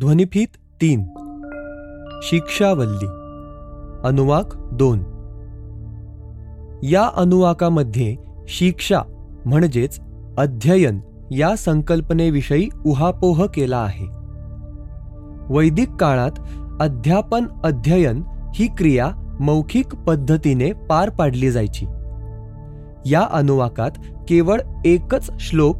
ध्वनिफीत 0.00 0.46
तीन. 0.80 1.04
शिक्षावल्ली. 2.22 3.06
अनुवाक 4.08 4.56
दोन. 4.56 4.98
या 6.82 7.10
अनुवाकामध्ये 7.16 8.16
शिक्षा 8.48 9.00
म्हणजेच 9.46 10.00
अध्ययन 10.38 11.00
या 11.30 11.56
संकल्पनेविषयी 11.56 12.68
उहापोह 12.86 13.46
केला 13.46 13.78
आहे. 13.78 14.06
वैदिक 15.54 15.90
काळात 15.90 16.40
अध्यापन 16.80 17.44
अध्ययन 17.64 18.22
ही 18.54 18.66
क्रिया 18.66 19.36
मौखिक 19.40 19.94
पद्धतीने 19.94 20.72
पार 20.72 21.10
पाडली 21.10 21.50
जायची. 21.50 21.86
या 23.10 23.28
अनुवाकात 23.30 23.90
केवळ 24.28 24.60
एकच 24.84 25.30
श्लोक 25.40 25.76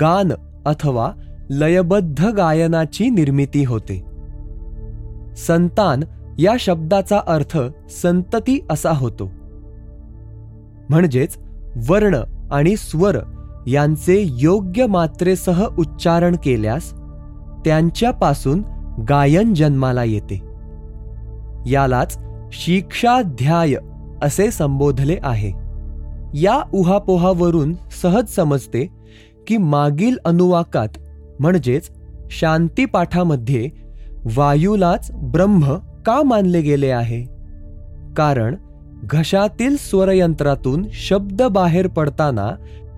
गान 0.00 0.32
अथवा 0.66 1.12
लयबद्ध 1.50 2.24
गायनाची 2.24 3.10
निर्मिती 3.10 3.64
होते. 3.64 4.04
संतान 5.36 6.02
या 6.38 6.54
शब्दाचा 6.60 7.20
अर्थ 7.26 7.58
संतती 8.02 8.66
असा 8.70 8.90
होतो. 8.90 9.30
म्हणजेच 10.90 11.38
वर्ण 11.88 12.20
आणि 12.50 12.76
स्वर 12.76 13.16
यांचे 13.66 14.26
योग्य 14.28 14.86
मात्रेसह 14.86 15.66
उच्चारण 15.78 16.36
केल्यास 16.44 16.92
त्यांच्यापासून 17.64 18.62
गायन 19.08 19.54
जन्माला 19.54 20.04
येते. 20.04 20.42
यालाच 21.70 22.18
शिक्षाध्याय 22.52 23.74
असे 24.22 24.50
संबोधले 24.50 25.16
आहे. 25.22 25.52
या 26.34 26.62
उहापोहावरून 26.72 27.74
सहज 28.02 28.24
समजते 28.28 28.88
की 29.46 29.56
मागील 29.56 30.16
अनुवाकात 30.24 30.88
म्हणजेच 31.40 31.90
शांतीपाठामध्ये 32.30 33.68
वायूलाच 34.36 35.10
ब्रह्म 35.12 35.74
का 36.06 36.22
मानले 36.22 36.60
गेले 36.60 36.90
आहे? 36.90 37.24
कारण 38.16 38.54
घशातील 39.04 39.76
स्वरयंत्रातून 39.76 40.86
शब्द 40.92 41.42
बाहेर 41.42 41.86
पडताना 41.86 42.50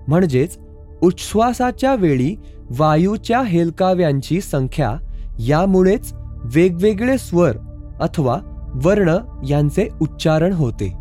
म्हणजेच 0.07 0.57
उच्छ्वासाच्या 1.01 1.95
वेळी 1.95 2.35
वायूच्या 2.77 3.41
हेलकाव्यांची 3.41 4.41
संख्या 4.41 4.95
यामुळेच 5.39 6.13
वेगवेगळे 6.55 7.17
स्वर 7.17 7.57
अथवा 8.01 8.39
वर्ण 8.83 9.17
यांचे 9.49 9.87
उच्चारण 10.01 10.53
होते. 10.53 10.93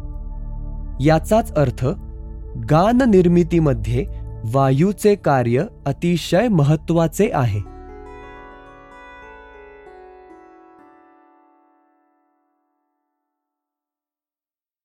याचाच 1.00 1.52
अर्थ 1.52 1.86
गान 2.70 3.10
निर्मितीमध्ये 3.10 4.06
वायूचे 4.52 5.14
कार्य 5.14 5.64
अतिशय 5.86 6.48
महत्त्वाचे 6.48 7.30
आहे. 7.32 7.60